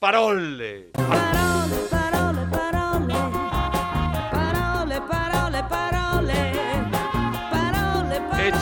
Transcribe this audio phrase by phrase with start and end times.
[0.00, 0.92] Parole.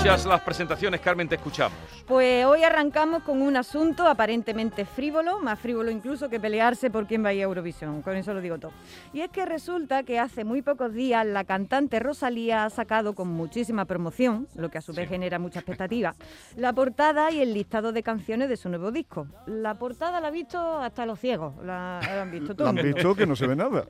[0.00, 1.76] Hechas las presentaciones, Carmen, te escuchamos.
[2.06, 7.24] Pues hoy arrancamos con un asunto aparentemente frívolo, más frívolo incluso que pelearse por quién
[7.24, 8.70] va a ir a Eurovisión, con eso lo digo todo.
[9.12, 13.28] Y es que resulta que hace muy pocos días la cantante Rosalía ha sacado con
[13.28, 15.14] muchísima promoción, lo que a su vez Sí.
[15.14, 16.14] genera mucha expectativa,
[16.56, 19.26] la portada y el listado de canciones de su nuevo disco.
[19.46, 22.72] La portada la ha visto hasta los ciegos, la, la han visto todo.
[22.72, 23.84] La han visto que no se ve nada.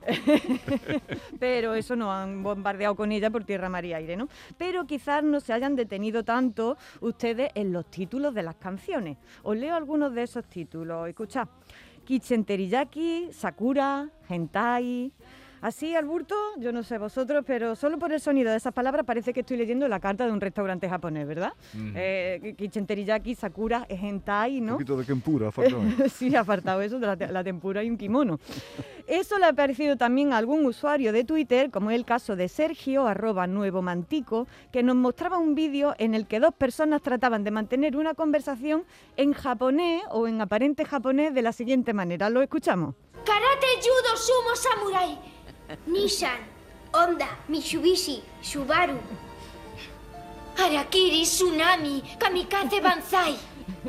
[1.38, 4.28] pero eso no han bombardeado con ella por tierra, mar y aire, ¿no?
[4.56, 9.18] Pero quizás no se hayan detenido tanto ustedes en los títulos de las canciones.
[9.42, 11.08] Os leo algunos de esos títulos.
[11.08, 11.48] Escuchad.
[12.04, 15.12] Kitchen Teriyaki, Sakura, Hentai.
[15.60, 19.04] Así al burto, yo no sé vosotros, pero solo por el sonido de esas palabras
[19.04, 21.52] parece que estoy leyendo la carta de un restaurante japonés, ¿verdad?
[21.74, 21.92] Ujú.
[21.96, 24.72] Eh, Kitchen Teriyaki, Sakura, Hentai, Un ¿no?
[24.74, 25.82] poquito de Kempura, faltaba.
[26.14, 28.38] sí, apartado eso de la tempura y un kimono.
[29.06, 32.48] Eso le ha parecido también a algún usuario de Twitter, como es el caso de
[32.48, 37.42] Sergio, arroba nuevo mantico, que nos mostraba un vídeo en el que dos personas trataban
[37.42, 38.84] de mantener una conversación
[39.16, 42.28] en japonés o en aparente japonés de la siguiente manera.
[42.30, 42.94] ¿Lo escuchamos?
[43.24, 45.18] Karate, judo, sumo, samurai.
[45.86, 46.40] Nissan,
[46.94, 48.98] Honda, Mitsubishi, Subaru.
[50.56, 53.36] Harakiri, Tsunami, Kamikaze Banzai.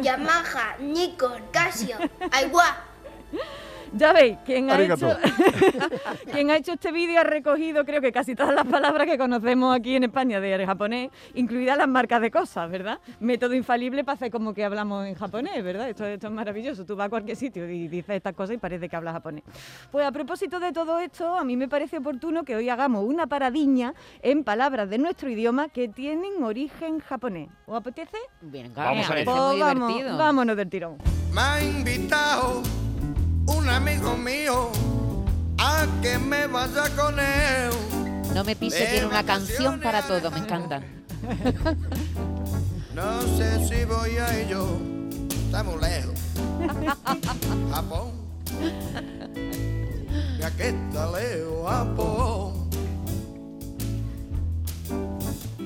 [0.02, 1.98] Yamaha, Nikon, Casio,
[2.32, 2.76] Aiwa.
[3.94, 5.18] Ya veis, quien ha, hecho,
[6.32, 9.76] quien ha hecho este vídeo ha recogido creo que casi todas las palabras que conocemos
[9.76, 13.00] aquí en España de japonés, incluidas las marcas de cosas, ¿verdad?
[13.20, 15.90] Método infalible para hacer como que hablamos en japonés, ¿verdad?
[15.90, 16.86] Esto, esto es maravilloso.
[16.86, 19.44] Tú vas a cualquier sitio y dices estas cosas y parece que hablas japonés.
[19.92, 23.28] Pues a propósito de todo esto, a mí me parece oportuno que hoy hagamos una
[23.28, 27.50] paradiña en palabras de nuestro idioma que tienen origen japonés.
[27.66, 28.18] ¿Os apetece?
[28.42, 30.98] Bien, Vamos me a parece Pues vamos, vámonos del tirón.
[31.34, 32.62] Me ha invitado
[33.50, 34.72] un amigo mío
[35.58, 37.72] a que me vaya con él.
[38.34, 40.82] No me pise, tiene una canción para todo, me encanta.
[42.96, 44.68] No sé si voy a ello,
[45.46, 46.20] está muy lejos.
[47.72, 48.12] Japón.
[50.38, 52.70] Y aquí está lejos, Japón.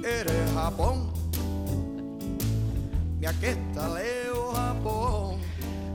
[0.03, 1.11] Eres Japón.
[3.19, 5.32] Y aquí está lejos, Japón.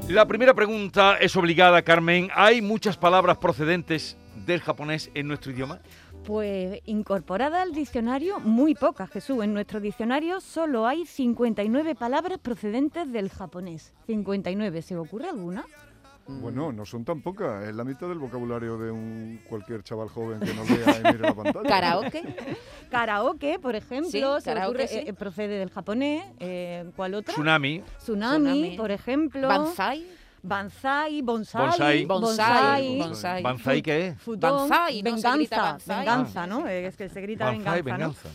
[0.09, 2.31] La primera pregunta es obligada, Carmen.
[2.35, 5.81] ¿Hay muchas palabras procedentes del japonés en nuestro idioma?
[6.25, 9.45] Pues incorporada al diccionario, muy pocas, Jesús.
[9.45, 13.93] En nuestro diccionario solo hay 59 palabras procedentes del japonés.
[14.07, 15.67] 59, ¿se ocurre alguna?
[16.29, 17.65] Bueno, no son tan pocas.
[17.67, 21.19] Es la mitad del vocabulario de un cualquier chaval joven que no lea y mire
[21.21, 21.63] la pantalla.
[21.69, 22.23] Karaoke,
[22.91, 24.99] Karaoke, por ejemplo, Sí, se karaoke, ocurre, sí.
[25.07, 26.25] eh, procede del japonés.
[26.39, 27.33] Eh, ¿Cuál otra?
[27.33, 27.83] Tsunami.
[27.99, 28.77] Tsunami, Tsunami.
[28.77, 29.49] por ejemplo.
[29.49, 30.07] Banzai,
[30.43, 31.67] Banzai, bonsai.
[31.67, 32.05] Bonsai.
[32.07, 33.43] bonsai, bonsai.
[33.43, 34.19] ¿Banzai qué es?
[34.21, 35.97] Futón, Banzai, no se venganza, grita banzai.
[35.99, 36.69] venganza, ¿no?
[36.69, 38.15] Es que se grita Banzai, venganza, ¿no?
[38.15, 38.29] venganza.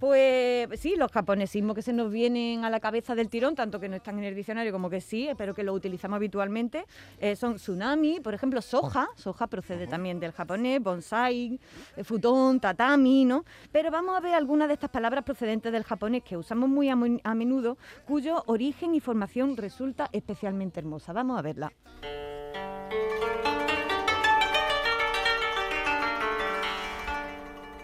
[0.00, 3.86] Pues sí, los japonesismos que se nos vienen a la cabeza del tirón, tanto que
[3.88, 6.86] no están en el diccionario como que sí, pero que lo utilizamos habitualmente,
[7.18, 11.60] eh, son tsunami, por ejemplo, soja, soja procede también del japonés, bonsai,
[11.96, 13.44] eh, futón, tatami, ¿no?
[13.72, 16.96] Pero vamos a ver algunas de estas palabras procedentes del japonés que usamos muy a,
[16.96, 21.12] mu- a menudo, cuyo origen y formación resulta especialmente hermosa.
[21.12, 21.72] Vamos a verla.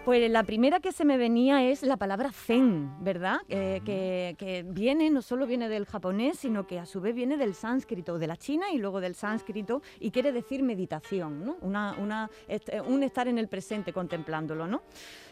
[0.06, 3.38] Pues la primera que se me venía es la palabra zen, ¿verdad?
[3.48, 7.36] Eh, que, que viene, no solo viene del japonés, sino que a su vez viene
[7.36, 11.56] del sánscrito, de la China y luego del sánscrito, y quiere decir meditación, ¿no?
[11.60, 14.82] Una, una, eh, un estar en el presente contemplándolo, ¿no?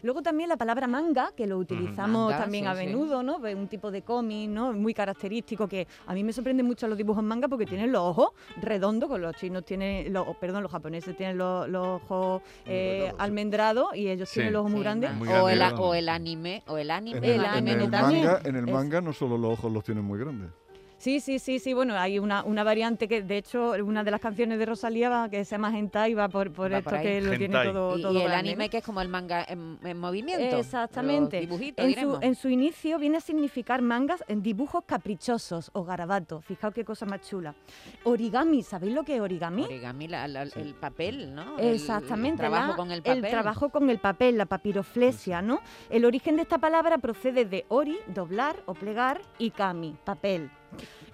[0.03, 2.85] Luego también la palabra manga, que lo utilizamos Manga, también sí, a sí.
[2.87, 3.39] menudo, ¿no?
[3.39, 4.73] Ve Un tipo de cómic, ¿no?
[4.73, 8.31] Muy característico, que a mí me sorprende mucho los dibujos manga porque tienen los ojos
[8.61, 13.19] redondos, con los chinos tienen, los, perdón, los japoneses tienen los, los ojos eh, Almendrados,
[13.19, 13.23] sí.
[13.23, 14.35] almendrados y ellos Sí.
[14.41, 15.15] tienen los ojos muy Sí, grandes.
[15.15, 17.19] Muy o, grande, el, o el anime, o el anime.
[17.19, 18.25] En El el, en anime el también.
[18.27, 20.51] manga, en el manga no solo los ojos los tienen muy grandes.
[21.05, 21.75] Sí, sí, sí, sí.
[21.75, 25.29] Bueno, hay una, una variante que, de hecho, una de las canciones de Rosalía va,
[25.29, 28.01] que se llama Hentai va por, por Va esto por que lo tiene todo, Y,
[28.01, 30.57] todo y el grande, anime que es como el manga en, en movimiento.
[30.57, 31.43] Exactamente.
[31.43, 35.85] Los dibujitos, En su, en su inicio viene a significar mangas en dibujos caprichosos o
[35.85, 36.43] garabatos.
[36.43, 37.55] Fijaos qué cosa más chula.
[38.05, 39.65] Origami, ¿sabéis lo que es origami?
[39.65, 41.59] Origami, la- la- el papel, ¿no?
[41.59, 43.31] El- Exactamente, El, trabajo la- con el papel.
[43.31, 45.61] trabajo con el papel, la papiroflesia, ¿no?
[45.91, 50.49] El origen de esta palabra procede de ori, doblar o plegar, y kami, papel.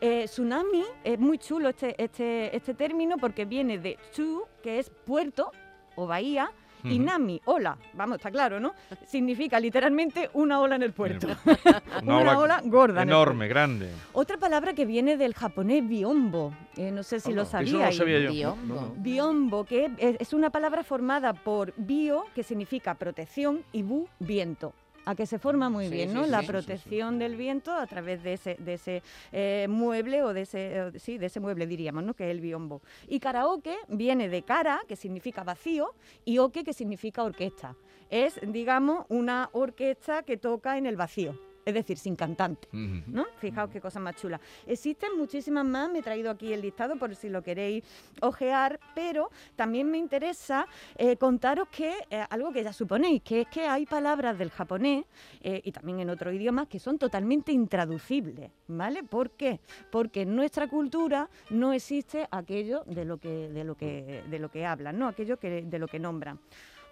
[0.01, 4.91] Eh, tsunami es muy chulo este, este, este término porque viene de tsu, que es
[4.91, 5.53] puerto
[5.95, 6.51] o bahía,
[6.83, 8.73] Y nami, ola, vamos, está claro, ¿no?
[9.07, 11.29] Significa literalmente una ola en el puerto.
[12.03, 13.91] Una ola gorda Enorme, grande.
[14.15, 17.69] Otra palabra que viene del japonés biombo, eh, no sé si lo sabíais.
[17.69, 18.33] Eso no lo sabía yo.
[18.33, 18.75] Biombo.
[18.75, 18.95] No, no.
[18.97, 24.73] Biombo, que es, es una palabra formada por bio, que significa protección, y bu, viento.
[25.07, 26.25] A que se forma muy Sí, bien, ¿no?
[26.25, 29.03] sí, la sí, protección del viento a través de ese, de ese
[29.33, 32.15] eh, mueble o de ese, eh, sí, de ese mueble diríamos, ¿no?
[32.15, 32.83] Que es el biombo.
[33.09, 35.95] Y karaoke viene de cara, que significa vacío,
[36.25, 37.75] y oke, que significa orquesta.
[38.11, 41.35] Es, digamos, una orquesta que toca en el vacío,
[41.71, 42.69] es decir, sin cantante.
[42.73, 43.27] ¿no?
[43.39, 44.41] Fijaos qué cosa más chula.
[44.67, 47.85] Existen muchísimas más, me he traído aquí el listado por si lo queréis
[48.21, 53.49] ojear, pero también me interesa eh, contaros que eh, algo que ya suponéis, que es
[53.49, 55.05] que hay palabras del japonés
[55.41, 59.03] eh, y también en otros idiomas que son totalmente intraducibles, ¿vale?
[59.03, 59.61] ¿Por qué?
[59.91, 64.51] Porque en nuestra cultura no existe aquello de lo que, de lo que, de lo
[64.51, 65.09] que hablan, ¿no?
[65.09, 66.39] Aquello que, de lo que nombran.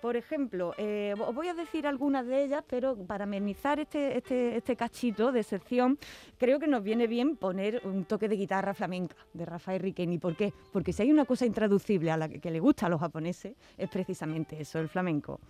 [0.01, 4.57] Por ejemplo, eh, os voy a decir algunas de ellas, pero para amenizar este, este,
[4.57, 5.99] este cachito de sección,
[6.39, 10.19] creo que nos viene bien poner un toque de guitarra flamenca de Rafael Riqueni.
[10.19, 10.53] ¿Por qué?
[10.73, 13.57] Porque si hay una cosa intraducible a la que, que le gusta a los japoneses,
[13.77, 15.41] es precisamente eso, el flamenco.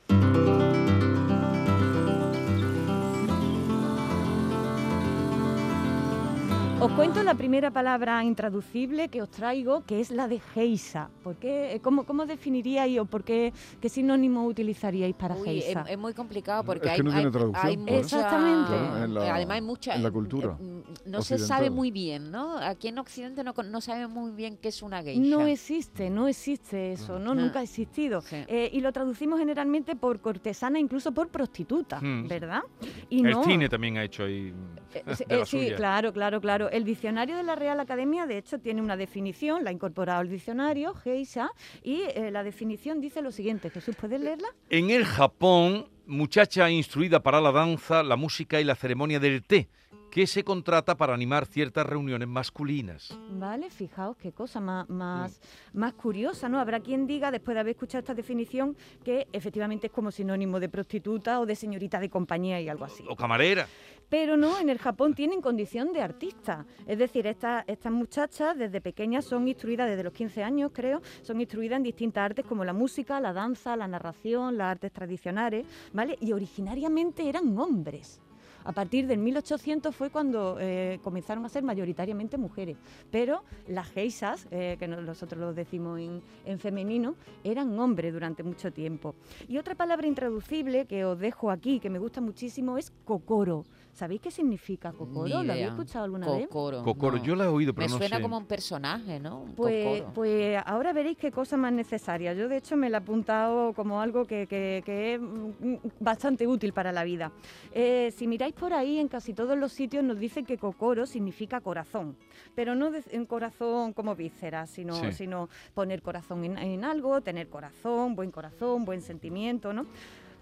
[6.81, 11.11] Os cuento la primera palabra intraducible que os traigo, que es la de geisa.
[11.25, 11.81] ¿Por qué?
[11.83, 15.85] ¿Cómo, cómo definiríais o por qué, qué sinónimo utilizaríais para Uy, es, geisa?
[15.89, 17.93] es muy complicado porque Es hay, que no tiene hay- traducción, hay claro.
[17.97, 18.69] mucha- Exactamente.
[18.69, 22.31] Claro, en la- además hay mucha en la cultura mm, no se sabe muy bien,
[22.31, 22.57] ¿no?
[22.59, 25.21] Aquí en Occidente no, con- no sabemos muy bien qué es una geisha.
[25.21, 27.43] No existe, no existe eso, no, No.
[27.43, 28.21] nunca ha existido.
[28.21, 28.37] Sí.
[28.47, 32.29] Eh, y lo traducimos generalmente por cortesana, incluso por prostituta, Hmm.
[32.29, 32.63] ¿verdad?
[33.11, 34.53] Y El no, cine también ha hecho ahí.
[34.95, 35.77] Eh, sí, de la eh, sí, suya.
[35.77, 36.41] claro, claro,
[36.71, 40.29] El diccionario de la Real Academia, de hecho, tiene una definición, la ha incorporado al
[40.29, 41.51] diccionario, Geisha,
[41.83, 43.71] y eh, la definición dice lo siguiente.
[43.71, 44.49] Jesús, ¿puedes leerla?
[44.71, 49.69] En el Japón, muchacha instruida para la danza, la música y la ceremonia del té,
[50.11, 53.17] que se contrata para animar ciertas reuniones masculinas.
[53.31, 55.41] Vale, fijaos qué cosa más, más,
[55.75, 56.59] más curiosa, ¿no?
[56.59, 60.69] Habrá quien diga, después de haber escuchado esta definición, que efectivamente es como sinónimo de
[60.69, 63.05] prostituta o de señorita de compañía y algo así.
[63.09, 63.67] O camarera.
[64.09, 66.65] Pero no, en el Japón tienen condición de artista.
[66.87, 71.77] Es decir, estas muchachas desde pequeñas son instruidas, desde los 15 años creo, son instruidas
[71.77, 76.17] en distintas artes como la música, la danza, la narración, las artes tradicionales, ¿vale?
[76.21, 78.21] Y originariamente eran hombres.
[78.65, 82.77] A partir del 1800 fue cuando eh, comenzaron a ser mayoritariamente mujeres,
[83.11, 87.15] pero las geisas, eh, que no- nosotros lo decimos en, en femenino,
[87.45, 89.15] eran hombres durante mucho tiempo.
[89.49, 93.65] Y otra palabra intraducible que os dejo aquí, que me gusta muchísimo, es cocoro.
[93.99, 95.27] ¿Sabéis qué significa cocoro?
[95.43, 96.47] ¿Lo habéis escuchado alguna vez?
[96.47, 96.85] Cocoro.
[96.85, 97.25] Cocoro, no.
[97.25, 98.23] yo la he oído, pero Me no suena sé.
[98.23, 99.41] como un personaje, ¿no?
[99.41, 100.15] Un Pues, cocoro.
[100.15, 102.33] pues ahora veréis qué cosa más necesaria.
[102.33, 106.47] Yo de hecho me la he apuntado como algo que, que- que es mm, bastante
[106.47, 107.33] útil para la vida.
[107.73, 111.61] Eh, si miráis por ahí, en casi todos los sitios nos dicen que cocoro significa
[111.61, 112.15] corazón,
[112.55, 115.11] pero no de- en corazón como víscera, sino, Sí.
[115.13, 119.87] sino poner corazón en, en algo, tener corazón, buen corazón, buen sentimiento, ¿no?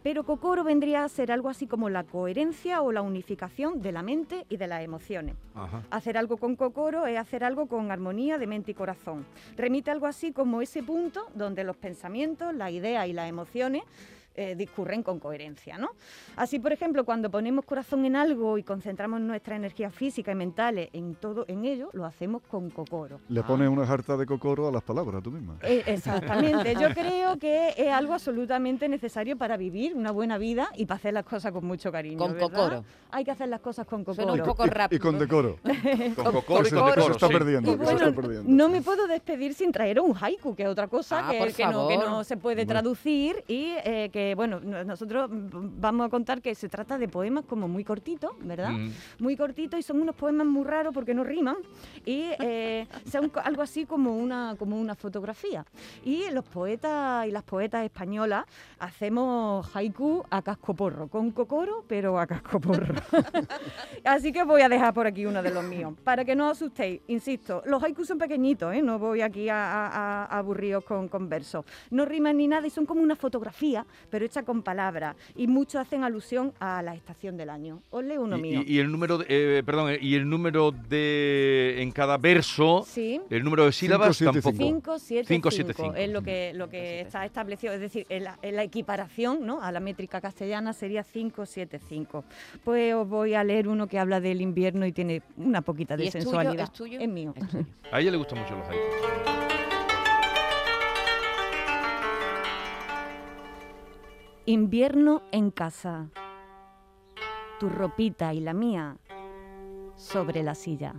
[0.07, 4.03] Pero Kokoro vendría a ser algo así como la coherencia o la unificación de la
[4.03, 5.35] mente y de las emociones.
[5.53, 5.83] Ajá.
[5.91, 9.27] Hacer algo con Kokoro es hacer algo con armonía de mente y corazón.
[9.57, 13.83] Remite algo así como ese punto donde los pensamientos, las ideas y las emociones
[14.37, 15.89] eh, discurren con coherencia, ¿no?
[16.37, 20.89] Así, por ejemplo, cuando ponemos corazón en algo y concentramos nuestra energía física y mentales
[20.93, 23.21] en todo en ello, lo hacemos con Kokoro.
[23.29, 23.47] Le Ah.
[23.47, 25.57] pones una jarta de cocoro a las palabras, tú misma.
[25.63, 30.87] Eh, exactamente, yo creo que es algo absolutamente necesario para vivir una buena vida y
[30.87, 32.19] para hacer las cosas con mucho cariño.
[32.19, 32.51] Con ¿verdad?
[32.51, 32.85] Kokoro.
[33.11, 34.97] Hay que hacer las cosas con Suena un poco Y- rápido.
[34.97, 35.57] Y con decoro.
[36.17, 37.33] Con cocoro Eso, está sí.
[37.33, 38.51] perdiendo, Y eso bueno, está perdiendo.
[38.53, 41.47] no me puedo despedir sin traer un haiku, que es otra cosa Ah, que, no,
[41.89, 42.09] que favor.
[42.09, 46.69] no se puede traducir y eh, que, bueno, no- nosotros vamos a contar que se
[46.69, 48.71] trata de poemas como muy cortitos, ¿verdad?
[48.73, 48.91] Mm.
[49.21, 51.57] Muy cortitos y son unos poemas muy raros porque no riman
[52.05, 55.65] y eh, son algo así como una, como una fotografía.
[56.05, 58.45] Y los poetas y las poetas españolas
[58.79, 62.95] hacemos haiku a cascoporro, con cocoro, pero a cascoporro.
[64.05, 65.95] Así que voy a dejar por aquí uno de los míos.
[66.05, 68.83] Para que no os asustéis, insisto, los haikus son pequeñitos, ¿eh?
[68.83, 71.65] no voy aquí a, a- a- a aburriros con, con versos.
[71.91, 75.17] No riman ni nada y son como una fotografía, pero hecha con palabras.
[75.35, 77.81] Y muchos hacen alusión a la estación del año.
[77.91, 78.63] Os leo uno Y, mío.
[78.67, 82.85] y- y el número, de- eh, perdón, eh, y el número de en cada verso,
[82.87, 83.21] Sí.
[83.31, 84.57] el número de sílabas siete, tampoco.
[84.57, 84.67] cinco.
[84.67, 85.95] 5, 7, Cinco, 5 siete, cinco.
[85.97, 89.63] es lo que, lo que está establecido, es decir, en la, en la equiparación ¿no?
[89.63, 92.25] a la métrica castellana sería 5, 7, 5.
[92.65, 96.05] Pues os voy a leer uno que habla del invierno y tiene una poquita de
[96.05, 96.25] ¿Y es tuyo?
[96.25, 96.65] sensualidad.
[96.65, 97.01] ¿Es tuyo?
[97.01, 97.33] Es mío.
[97.37, 97.65] Es tuyo.
[97.93, 99.46] A ella le gustan mucho los haikus.
[104.47, 106.11] Invierno en casa.
[107.59, 108.97] Tu ropita y la mía
[109.97, 110.95] sobre la silla.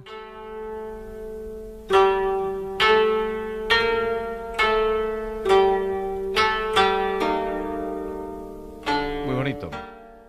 [9.25, 9.69] Muy bonito.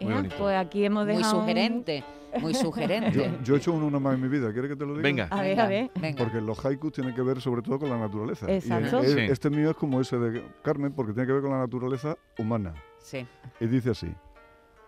[0.01, 0.35] Muy Ea, bonito.
[0.39, 2.05] Pues aquí hemos Muy un- sugerente,
[2.41, 3.13] muy sugerente.
[3.13, 5.03] Yo, yo he hecho uno más en mi vida, ¿quieres que te lo diga?
[5.03, 5.29] Venga.
[5.31, 5.91] A ver, a ver.
[6.01, 6.23] venga.
[6.25, 8.51] Porque los haikus tienen que ver sobre todo con la naturaleza.
[8.51, 9.01] Y Exacto.
[9.01, 9.21] el- Sí.
[9.21, 12.75] Este mío es como ese de Carmen porque tiene que ver con la naturaleza humana.
[12.99, 13.27] Sí.
[13.61, 14.13] Y dice así,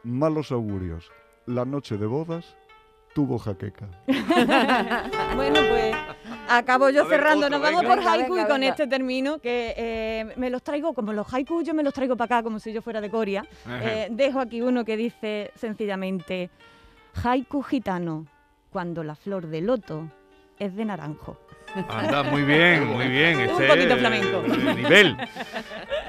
[0.05, 1.11] malos augurios,
[1.47, 2.57] la noche de bodas
[3.15, 3.89] tuvo jaqueca.
[5.37, 5.95] Bueno, pues
[6.49, 7.47] acabo yo A ver, cerrando.
[7.47, 7.95] otro, Nos vamos venga.
[7.97, 8.71] por haiku venga, y con venga.
[8.73, 12.37] este termino que eh, me los traigo, como los haiku yo me los traigo para
[12.39, 13.45] acá como si yo fuera de Coria.
[13.69, 16.51] Eh, dejo aquí uno que dice sencillamente,
[17.25, 18.27] haiku gitano,
[18.71, 20.09] cuando la flor de loto
[20.61, 21.37] es de naranjo.
[21.89, 23.37] Anda, muy bien, muy bien.
[23.37, 24.43] Un Este poquito es, flamenco.
[24.45, 25.17] eh, nivel.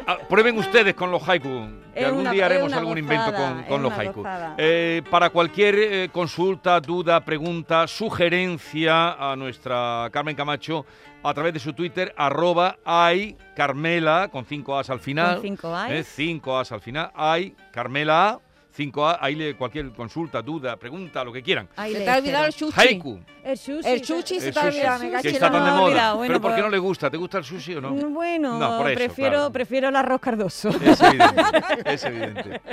[0.07, 3.83] Ah, prueben ustedes con los haiku, que algún una- día haremos algún invento con, con
[3.83, 4.23] los haiku.
[4.57, 10.83] Eh, para cualquier eh, consulta, duda, pregunta, sugerencia a nuestra Carmen Camacho
[11.23, 15.35] a través de su Twitter, arroba ay Carmela, con cinco As al final.
[15.35, 15.91] Con cinco As.
[15.91, 17.11] Eh, cinco As al final.
[17.13, 18.39] Ay, Carmela
[18.71, 21.67] A, cinco A, ahí le cualquier consulta, duda, pregunta, lo que quieran.
[21.75, 22.79] Ahí te ha olvidado el sushi.
[22.79, 23.19] Haiku.
[23.43, 23.89] El sushi.
[23.89, 26.13] El sushi se te ha olvidado, me caché está tan de moda.
[26.13, 27.09] bueno, Pero ¿por qué pues- no le gusta?
[27.09, 27.91] ¿Te gusta el sushi o no?
[27.91, 29.51] Mm, Bueno, No, por eso, prefiero, claro.
[29.51, 30.69] prefiero el arroz cardoso.
[30.69, 31.41] Es evidente,
[31.85, 32.61] es evidente.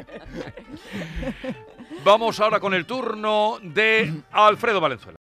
[2.05, 5.17] Vamos ahora con el turno de Alfredo Valenzuela.